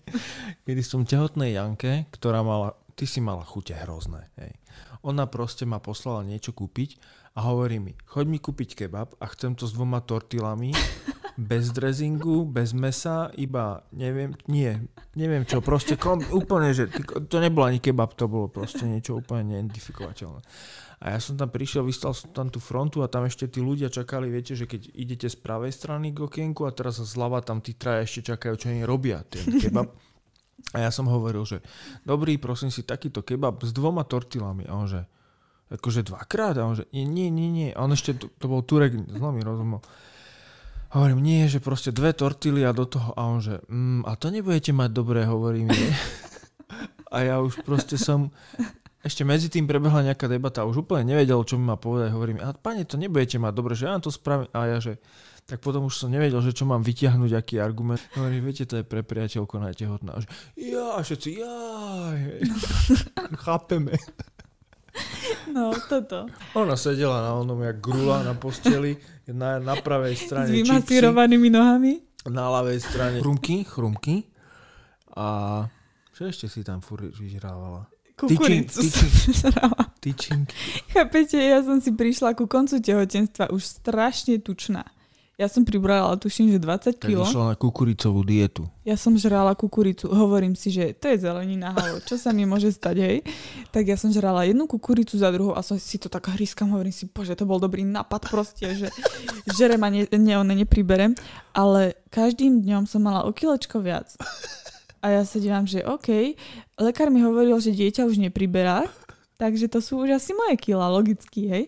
[0.69, 4.29] Kedy som tehotnej Janke, ktorá mala, ty si mala chute hrozné.
[4.37, 4.53] Hej.
[5.03, 7.01] Ona proste ma poslala niečo kúpiť
[7.33, 10.77] a hovorí mi, choď mi kúpiť kebab a chcem to s dvoma tortilami,
[11.37, 14.77] bez drezingu, bez mesa, iba neviem, nie,
[15.17, 16.93] neviem čo, proste kom, úplne, že
[17.29, 20.41] to nebolo ani kebab, to bolo proste niečo úplne neidentifikovateľné.
[21.03, 23.91] A ja som tam prišiel, vystal som tam tú frontu a tam ešte tí ľudia
[23.91, 27.75] čakali, viete, že keď idete z pravej strany k okienku a teraz zľava tam tí
[27.75, 29.91] traja ešte čakajú, čo oni robia, ten kebab.
[30.71, 31.59] A ja som hovoril, že
[32.07, 34.63] dobrý, prosím si, takýto kebab s dvoma tortilami.
[34.71, 35.03] A on že,
[35.75, 36.55] akože dvakrát?
[36.63, 37.75] A on že, nie, nie, nie.
[37.75, 39.83] A on ešte, to, to bol Turek, zlomý rozumel.
[40.93, 43.17] Hovorím, nie, že proste dve tortily a do toho.
[43.17, 45.73] A on že, mm, a to nebudete mať dobré, hovorím.
[45.73, 45.93] Nie?
[47.13, 48.29] A ja už proste som,
[49.01, 52.13] ešte medzi tým prebehla nejaká debata a už úplne nevedel, čo mi má povedať.
[52.13, 54.49] Hovorím, a pane, to nebudete mať dobre, že ja to spravím.
[54.53, 55.01] A ja že,
[55.49, 58.01] tak potom už som nevedel, že čo mám vyťahnuť, aký argument.
[58.17, 60.17] Hovorím, viete, to je pre priateľku najtehotná.
[60.17, 62.21] A že, ja, všetci, jaj,
[63.45, 63.97] chápeme.
[65.49, 66.27] No, toto.
[66.53, 71.49] Ona sedela na onom, jak grula na posteli, na, na pravej S strane čipsy, vymasírovanými
[71.49, 71.93] nohami.
[72.25, 74.31] na ľavej strane chrumky, chrumky
[75.11, 75.27] a
[76.13, 77.89] čo ešte si tam furt vyžrávala?
[78.15, 79.83] Kukuricu Tyčin- som žrala.
[79.99, 80.55] Tyčinky.
[80.89, 84.85] Chápete, ja som si prišla ku koncu tehotenstva už strašne tučná.
[85.43, 87.27] Ja som pribrala, tuším, že 20 Tak kg.
[87.27, 88.71] išla na kukuricovú dietu.
[88.87, 90.07] Ja som žrala kukuricu.
[90.07, 93.17] Hovorím si, že to je zelenina, halo, čo sa mi môže stať, hej?
[93.75, 96.95] Tak ja som žrala jednu kukuricu za druhou a som si to tak hryskam, hovorím
[96.95, 98.87] si, bože, to bol dobrý nápad proste, že
[99.59, 101.19] žere ma ne, ne, ne, nepriberem.
[101.51, 104.15] Ale každým dňom som mala o kilečko viac.
[105.03, 106.39] A ja sa dívam, že OK,
[106.79, 108.87] lekár mi hovoril, že dieťa už nepriberá,
[109.43, 111.65] takže to sú už asi moje kila, logicky, hej?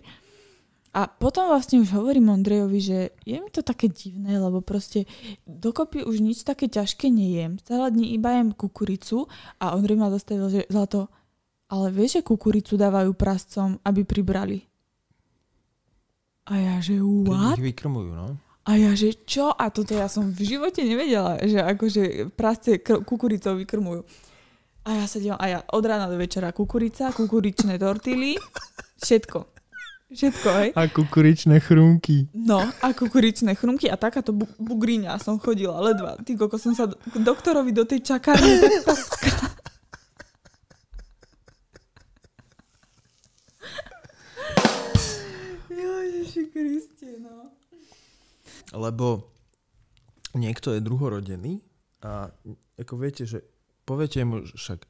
[0.95, 5.11] A potom vlastne už hovorím Ondrejovi, že je mi to také divné, lebo proste
[5.43, 7.59] dokopy už nič také ťažké nejem.
[7.67, 9.27] Celé dní iba jem kukuricu
[9.59, 11.11] a Ondrej ma zastavil, že zlato,
[11.67, 14.63] ale vieš, že kukuricu dávajú prascom, aby pribrali.
[16.47, 17.59] A ja, že what?
[17.59, 18.39] ich vykrmujú, no.
[18.65, 19.51] A ja, že čo?
[19.51, 24.07] A toto ja som v živote nevedela, že akože prasce kukuricou vykrmujú.
[24.85, 28.37] A ja sa dívam, a ja od rána do večera kukurica, kukuričné tortily,
[29.05, 29.54] všetko.
[30.15, 30.69] Všetko, hej.
[30.79, 32.31] A kukuričné chrumky.
[32.31, 36.15] No, a kukuričné chrumky a takáto bu- bugriňa som chodila ledva.
[36.23, 38.99] Ty koko som sa do- k doktorovi do tej čakárne tak.
[45.71, 47.55] Ježiši Kriste, no.
[48.75, 49.31] Lebo
[50.35, 51.63] niekto je druhorodený
[52.03, 52.27] a
[52.75, 53.47] ako viete, že
[53.87, 54.81] poviete mu že však,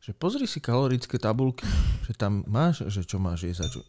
[0.00, 1.68] že pozri si kalorické tabulky,
[2.08, 3.80] že tam máš, že čo máš jesť a čo...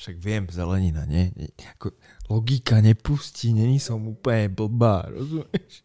[0.00, 1.28] Však viem, zelenina, nie?
[1.76, 1.92] Ako,
[2.32, 5.84] logika nepustí, není som úplne blbá, rozumieš?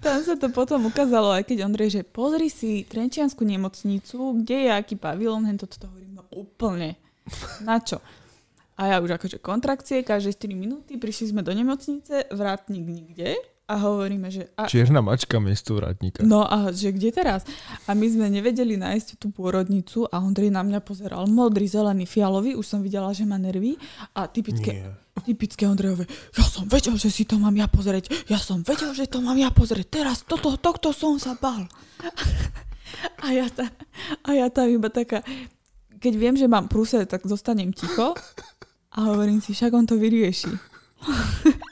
[0.00, 4.70] Tam sa to potom ukázalo, aj keď Ondrej, že pozri si Trenčiansku nemocnicu, kde je
[4.72, 6.96] aký pavilon, hen toto to hovorím, no úplne.
[7.68, 8.00] Na čo?
[8.80, 13.36] A ja už akože kontrakcie, každé 4 minúty, prišli sme do nemocnice, vrátnik nikde
[13.68, 14.48] a hovoríme, že...
[14.56, 16.24] A, Čierna mačka miesto vrátnika.
[16.24, 17.44] no a že kde teraz?
[17.84, 22.56] A my sme nevedeli nájsť tú pôrodnicu a Ondrej na mňa pozeral modrý, zelený, fialový,
[22.56, 23.76] už som videla, že má nervy
[24.16, 24.96] a typické, Nie.
[25.20, 29.04] typické Ondrejové, ja som vedel, že si to mám ja pozrieť, ja som vedel, že
[29.04, 31.68] to mám ja pozrieť, teraz toto, tohto som sa bal.
[33.20, 33.68] A ja, ta,
[34.24, 35.20] a ja tam iba taká,
[36.00, 38.16] keď viem, že mám prúse, tak zostanem ticho
[38.96, 40.48] a hovorím si, však on to vyrieši.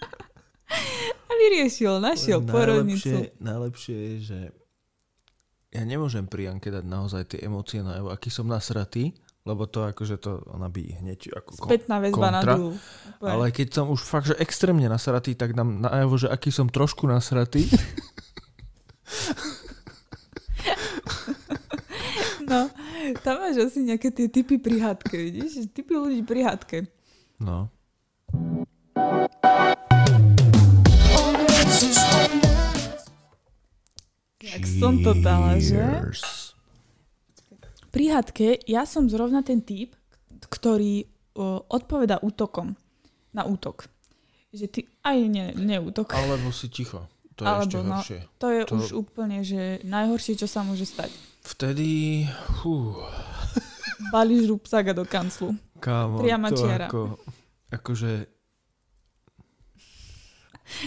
[1.37, 3.09] vyriešil, našiel porodnicu.
[3.09, 4.38] Najlepšie, najlepšie je, že
[5.70, 10.16] ja nemôžem pri Janke dať naozaj tie emócie na aký som nasratý, lebo to akože
[10.16, 12.53] to ona by hneď ako ko- Spätná väzba na kontra.
[12.57, 12.70] druhú.
[12.75, 13.31] Úplne.
[13.31, 17.05] Ale keď som už fakt, že extrémne nasratý, tak dám najavo, že aký som trošku
[17.05, 17.62] nasratý.
[22.46, 22.70] No,
[23.22, 25.66] tam máš asi nejaké tie typy pri hádke, vidíš?
[25.75, 26.79] Typy ľudí pri hádke.
[27.38, 27.66] No.
[34.46, 35.80] Jak som to dala, že?
[37.90, 39.96] Pri hadke ja som zrovna ten typ,
[40.46, 42.76] ktorý o, odpoveda útokom
[43.32, 43.88] na útok.
[44.52, 46.12] Že ty, aj nie, nie útok.
[46.12, 47.09] Alebo si ticho.
[47.35, 48.18] To je Alebo ešte no, horšie.
[48.38, 51.12] To je To- už úplne, že najhoršie, čo sa môže stať.
[51.42, 52.24] Vtedy,
[52.61, 52.96] hú,
[54.09, 55.52] Balíš rúbsaga do kanclu.
[55.78, 56.87] kámo, Priama to čiara.
[56.88, 57.16] ako,
[57.70, 58.12] akože,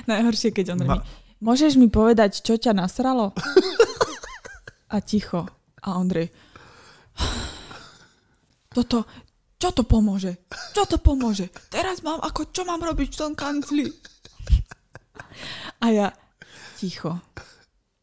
[0.05, 1.05] Najhoršie, keď on Ma- Ma...
[1.39, 3.32] Môžeš mi povedať, čo ťa nasralo?
[4.93, 5.47] A ticho.
[5.80, 6.28] A Ondrej.
[8.75, 9.08] Toto,
[9.56, 10.45] čo to pomôže?
[10.75, 11.47] Čo to pomôže?
[11.71, 13.88] Teraz mám, ako, čo mám robiť v tom kancli?
[15.80, 16.08] A ja,
[16.75, 17.23] ticho.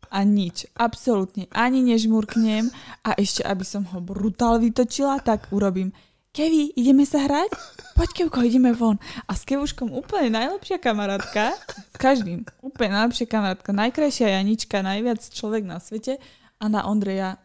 [0.08, 2.72] A nič, absolútne, ani nežmurknem
[3.04, 5.92] a ešte, aby som ho brutál vytočila, tak urobím.
[6.36, 7.48] Kevi, ideme sa hrať?
[7.96, 9.00] Poď, Kevko, ideme von.
[9.24, 15.64] A s Kevuškom úplne najlepšia kamarátka, s každým, úplne najlepšia kamarátka, najkrajšia Janička, najviac človek
[15.64, 16.20] na svete
[16.60, 17.40] a na Ondreja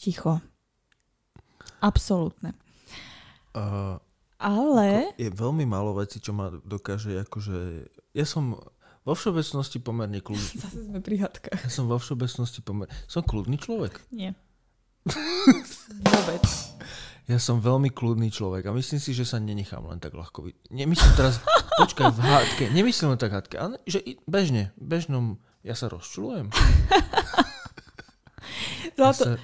[0.00, 0.40] ticho.
[1.84, 2.56] Absolútne.
[3.52, 4.00] uh,
[4.40, 5.12] Ale...
[5.20, 7.84] je veľmi málo vecí, čo ma dokáže, akože,
[8.16, 8.56] ja som
[9.04, 10.56] vo všeobecnosti pomerne kľudný.
[10.64, 11.68] Zase sme pri hadkách.
[11.68, 14.00] Ja som vo všeobecnosti pomerne, som kľudný človek.
[14.08, 14.32] Nie.
[16.16, 16.44] Vôbec.
[17.26, 20.46] Ja som veľmi kľudný človek a myslím si, že sa nenechám len tak ľahko.
[20.70, 21.42] Nemyslím teraz,
[21.82, 23.98] počkaj, v hádke, nemyslím len tak hádke, ale že
[24.30, 26.50] bežne, bežnom, ja sa rozčulujem.
[28.96, 29.42] Ja Zlato, sa,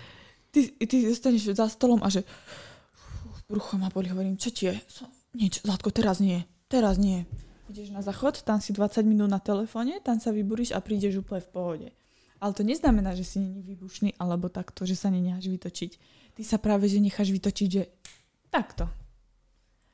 [0.49, 2.25] ty, ty zostaneš za stolom a že
[2.97, 4.81] "Fú, brucho ma boli, hovorím, čo ti je?
[5.37, 7.29] Nič, Zlatko, teraz nie, teraz nie.
[7.69, 11.45] Ideš na záchod, tam si 20 minút na telefóne, tam sa vyburíš a prídeš úplne
[11.45, 11.89] v pohode.
[12.41, 15.93] Ale to neznamená, že si není výbušný alebo takto, že sa nenecháš vytočiť.
[16.33, 17.83] Ty sa práve, že necháš vytočiť, že
[18.49, 18.89] takto.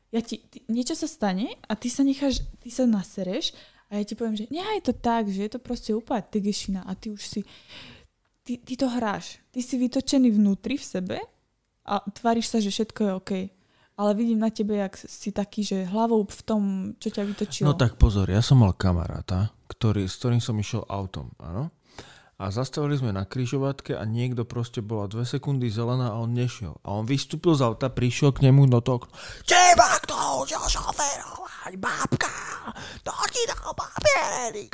[0.09, 3.53] Ja ti, ty, niečo sa stane a ty sa necháš, ty sa nasereš
[3.93, 6.93] a ja ti poviem, že nechaj to tak, že je to proste úplne tegešina a
[6.97, 7.41] ty už si,
[8.45, 9.41] ty, ty to hráš.
[9.53, 11.19] Ty si vytočený vnútri v sebe
[11.85, 13.33] a tváriš sa, že všetko je OK.
[13.99, 16.63] Ale vidím na tebe, jak si taký, že hlavou v tom,
[17.03, 17.67] čo ťa vytočilo.
[17.67, 21.75] no tak pozor, ja som mal kamaráta, ktorý, s ktorým som išiel autom, áno?
[22.39, 26.79] A zastavili sme na križovatke a niekto proste bola dve sekundy zelená a on nešiel.
[26.87, 29.11] A on vystúpil z auta, prišiel k nemu do toho,
[29.43, 32.31] teba kto učiel šoferovať, babka,
[33.03, 34.71] to ti dal papiery.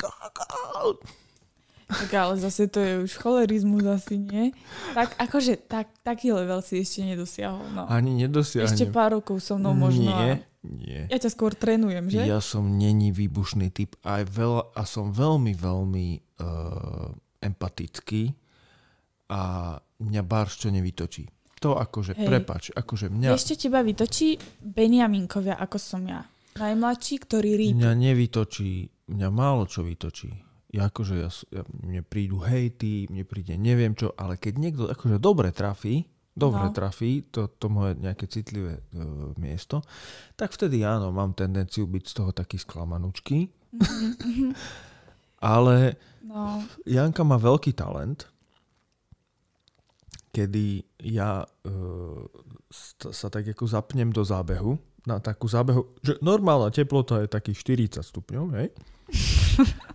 [1.89, 4.53] Tak ale zase to je už cholerizmus asi, nie?
[4.93, 7.65] Tak akože tak, taký level si ešte nedosiahol.
[7.73, 7.89] No.
[7.89, 8.69] Ani nedosiahnem.
[8.69, 10.13] Ešte pár rokov so mnou možno.
[10.13, 11.01] Nie, a nie.
[11.09, 12.29] Ja ťa skôr trénujem, že?
[12.29, 16.07] Ja som není výbušný typ a, veľa, a som veľmi, veľmi
[16.45, 18.33] uh, empatický
[19.29, 21.29] a mňa barš čo nevytočí.
[21.61, 22.27] To akože, Hej.
[22.27, 26.21] prepač, akože mňa, Ešte teba vytočí Beniaminkovia, ako som ja.
[26.55, 27.73] Najmladší, ktorý rýp.
[27.77, 28.71] mňa nevytočí,
[29.09, 30.29] mňa málo čo vytočí.
[30.71, 35.17] Ja akože, ja, ja, mne prídu hejty, mne príde neviem čo, ale keď niekto akože
[35.17, 36.03] dobre trafí,
[36.35, 36.75] dobre No.
[36.75, 39.79] trafí to, to moje nejaké citlivé uh, miesto,
[40.35, 43.39] tak vtedy áno, mám tendenciu byť z toho taký sklamanučký.
[45.45, 45.93] ale
[46.35, 48.27] No, Janka má veľký talent,
[50.35, 51.69] kedy ja e,
[53.13, 54.75] sa tak ako zapnem do zábehu,
[55.07, 58.67] na takú zábehu, že normálna teplota je takých 40 stupňov, hej?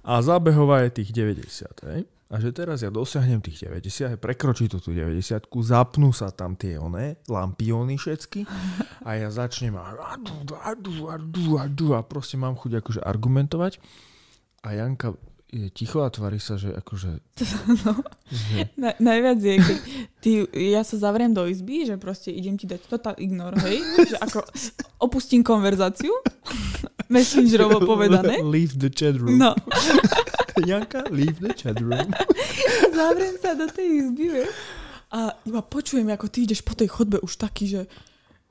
[0.08, 2.08] A zábehová je tých 90, hej?
[2.30, 6.56] A že teraz ja dosiahnem tých 90, hej, prekročí to tú 90, zapnú sa tam
[6.56, 8.48] tie oné, lampióny všetky
[9.04, 10.72] a ja začnem a, a, a,
[11.68, 13.82] a proste mám chuť akože argumentovať
[14.64, 15.18] a Janka
[15.50, 17.10] je ticho a tvári sa, že akože...
[17.34, 17.56] že
[18.78, 19.78] na, najviac je, keď
[20.22, 20.30] ty,
[20.70, 23.82] ja sa zavriem do izby, že proste idem ti dať total ignore, hej?
[24.14, 24.38] Že ako
[25.02, 26.14] opustím konverzáciu,
[27.14, 28.38] messengerovo povedané.
[28.46, 29.34] Leave the chat room.
[29.42, 29.58] No,
[30.70, 32.14] Janka, leave the chat room.
[32.98, 34.54] zavriem sa do tej izby, vieš?
[35.10, 37.80] A iba počujem, ako ty ideš po tej chodbe už taký, že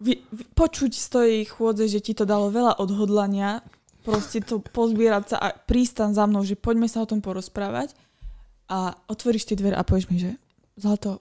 [0.03, 3.63] vy, vy, počuť z tej chôdze, že ti to dalo veľa odhodlania,
[4.09, 7.93] proste to pozbierať sa a prísť tam za mnou, že poďme sa o tom porozprávať
[8.65, 10.31] a otvoríš tie dvere a povieš mi, že
[10.73, 11.19] Zlato,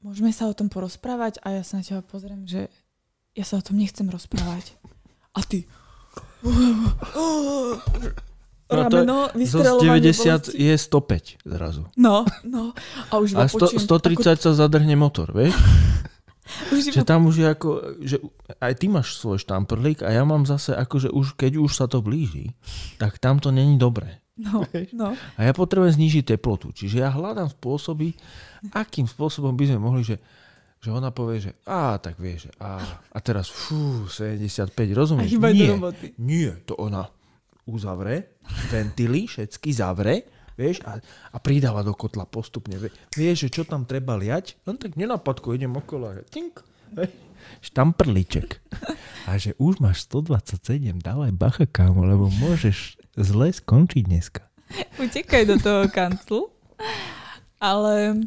[0.00, 2.72] môžeme sa o tom porozprávať a ja sa na teba pozriem, že
[3.36, 4.74] ja sa o tom nechcem rozprávať.
[5.34, 5.66] A ty
[8.64, 10.50] No to je- Zo vystreľovanie 90 bolesti.
[10.56, 11.82] je 105 zrazu.
[11.94, 12.72] No, no.
[13.06, 15.54] A už A iba sto, počujem, 130 sa zadrhne motor, vieš?
[16.68, 17.68] Už Že tam už je ako,
[18.04, 18.16] že
[18.60, 21.88] aj ty máš svoj štamprlík a ja mám zase ako, že už, keď už sa
[21.88, 22.52] to blíži,
[23.00, 24.20] tak tam to není dobré.
[24.36, 24.60] no,
[24.92, 25.14] no.
[25.34, 26.74] A ja potrebujem znížiť teplotu.
[26.74, 28.12] Čiže ja hľadám spôsoby,
[28.74, 30.18] akým spôsobom by sme mohli, že,
[30.82, 35.30] že ona povie, že a tak vieš, a, a teraz fú, 75, A rozumieš?
[35.32, 36.06] do Nie, roboty.
[36.18, 37.08] nie, to ona
[37.64, 38.36] uzavre,
[38.68, 40.98] ventily všetky zavre vieš, a,
[41.30, 42.78] a pridáva do kotla postupne.
[43.14, 44.58] Vieš, že čo tam treba liať?
[44.64, 46.14] No tak nenapadku, idem okolo.
[46.30, 46.62] Tink,
[47.60, 48.60] štamprliček.
[49.28, 54.42] A že už máš 127, dávaj bacha, kámo, lebo môžeš zle skončiť dneska.
[54.98, 56.40] Utekaj do toho kanclu.
[57.62, 58.26] Ale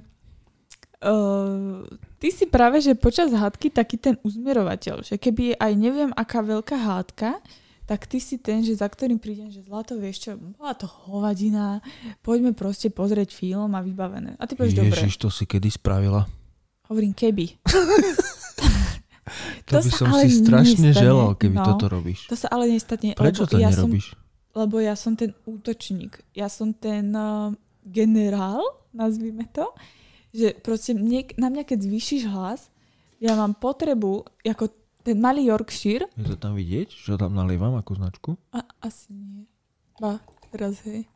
[1.03, 1.85] uh,
[2.17, 6.77] ty si práve, že počas hádky taký ten uzmierovateľ, že keby aj neviem aká veľká
[6.77, 7.37] hádka,
[7.87, 11.79] tak ty si ten, že za ktorým prídem, že zlato, vieš čo, bola to hovadina,
[12.19, 14.35] poďme proste pozrieť film a vybavené.
[14.35, 14.91] A ty povieš, dobre.
[14.91, 16.27] Ježiš, to si kedy spravila?
[16.91, 17.47] Hovorím, keby.
[19.71, 20.99] to, to by som si strašne nestane.
[20.99, 22.27] želal, keby no, toto robíš.
[22.27, 23.15] To sa ale nestane.
[23.15, 24.11] Prečo to ja nerobíš?
[24.11, 24.19] Som,
[24.67, 26.19] lebo ja som ten útočník.
[26.35, 27.55] Ja som ten uh,
[27.87, 29.63] generál, nazvime to,
[30.35, 32.67] že proste mne, na mňa, keď zvýšiš hlas,
[33.23, 36.03] ja mám potrebu, ako ten malý Yorkshire.
[36.19, 38.29] Je to tam vidieť, že tam nalievam ako značku?
[38.51, 39.47] A, asi nie.
[40.03, 40.19] Ba,
[40.51, 41.07] teraz hej.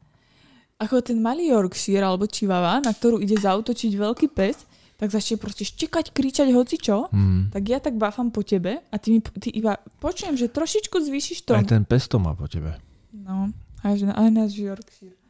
[0.80, 4.64] Ako ten malý Yorkshire alebo Chihuahua, na ktorú ide zautočiť veľký pes,
[4.96, 7.52] tak začne proste štekať, kričať hocičo, hmm.
[7.52, 11.46] tak ja tak báfam po tebe a ty, mi, ty iba počujem, že trošičku zvýšiš
[11.46, 11.58] to.
[11.58, 12.78] Aj ten pes to má po tebe.
[13.12, 13.52] No,
[13.84, 15.21] aj, aj náš Yorkshire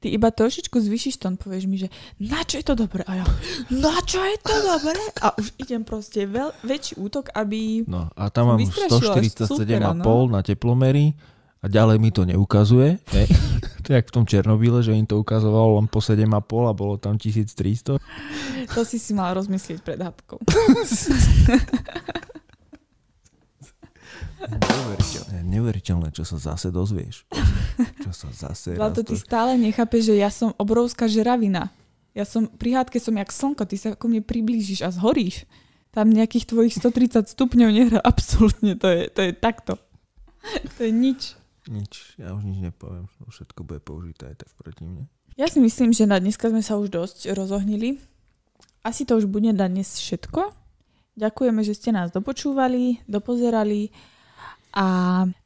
[0.00, 1.88] ty iba trošičku zvyšíš tón, povieš mi, že
[2.20, 3.02] na čo je to dobré?
[3.08, 3.26] A ja,
[3.72, 5.02] na čo je to dobré?
[5.24, 9.52] A už idem proste veľ, väčší útok, aby No a tam mám 147,5
[9.96, 10.28] no?
[10.28, 11.16] na teplomery
[11.64, 13.00] a ďalej mi to neukazuje.
[13.10, 13.26] Hej.
[13.82, 16.94] to je jak v tom Černobyle, že im to ukazovalo len po 7,5 a bolo
[17.00, 17.98] tam 1300.
[18.70, 20.38] To si si mal rozmyslieť pred hádkou.
[24.46, 27.26] Neuveriteľné, neuveriteľné, čo sa zase dozvieš.
[28.02, 28.78] Čo sa zase...
[28.78, 31.74] Zlato, ty stále nechápeš, že ja som obrovská žeravina.
[32.16, 35.44] Ja som, pri hádke som jak slnko, ty sa ku mne priblížiš a zhoríš.
[35.92, 39.72] Tam nejakých tvojich 130 stupňov nehrá absolútne, to je, to je takto.
[40.76, 41.34] To je nič.
[41.66, 45.10] Nič, ja už nič nepoviem, všetko bude použité aj tak proti mne.
[45.34, 48.00] Ja si myslím, že na dneska sme sa už dosť rozohnili.
[48.86, 50.54] Asi to už bude na dnes všetko.
[51.18, 53.90] Ďakujeme, že ste nás dopočúvali, dopozerali
[54.76, 54.86] a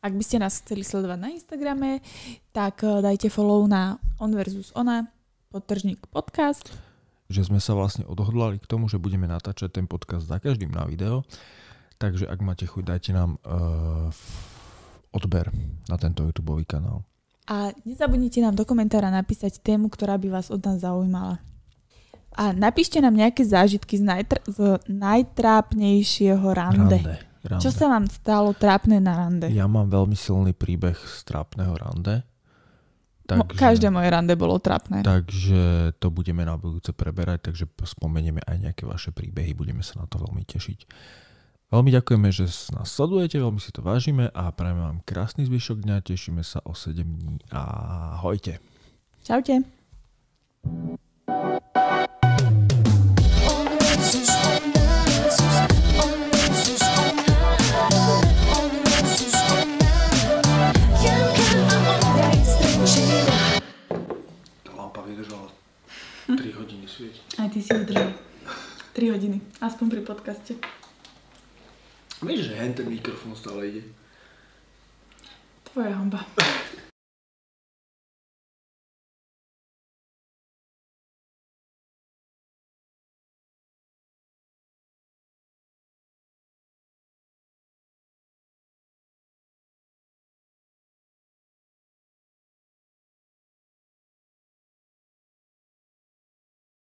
[0.03, 2.03] ak by ste nás chceli sledovať na Instagrame,
[2.51, 5.07] tak eh, dajte follow na On versus Ona,
[5.55, 6.75] podtržník podcast.
[7.31, 10.83] Že sme sa vlastne odhodlali k tomu, že budeme natáčať ten podcast za každým na
[10.83, 11.23] video.
[12.03, 14.11] Takže ak máte chuť, dajte nám uh,
[15.15, 15.47] odber
[15.87, 17.07] na tento YouTube kanál.
[17.47, 21.39] A nezabudnite nám do komentára napísať tému, ktorá by vás od nás zaujímala.
[22.35, 24.59] A napíšte nám nejaké zážitky z, najtr- z
[24.91, 26.99] najtrápnejšieho rande.
[26.99, 27.30] rande.
[27.41, 27.65] Rande.
[27.65, 29.49] Čo sa vám stalo trápne na rande?
[29.49, 32.21] Ja mám veľmi silný príbeh z trápneho rande.
[33.25, 35.07] Takže, Každé moje rande bolo trápne.
[35.07, 40.07] Takže to budeme na budúce preberať, takže spomenieme aj nejaké vaše príbehy, budeme sa na
[40.11, 40.79] to veľmi tešiť.
[41.71, 46.03] Veľmi ďakujeme, že nás sledujete, veľmi si to vážime a prajeme vám krásny zvyšok dňa,
[46.03, 47.39] tešíme sa o 7 dní.
[47.55, 48.59] Ahojte.
[49.23, 49.63] Čaute.
[67.41, 68.13] Aj ty si vydržal.
[68.93, 69.41] 3 hodiny.
[69.65, 70.61] Aspoň pri podcaste.
[72.21, 73.83] Vieš, že hen ten mikrofón stále ide.
[75.73, 76.21] Tvoja hamba.